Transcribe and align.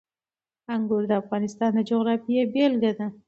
انګور 0.73 1.03
د 1.07 1.11
افغانستان 1.21 1.69
د 1.75 1.79
جغرافیې 1.89 2.41
بېلګه 2.53 2.91
ده. 2.99 3.07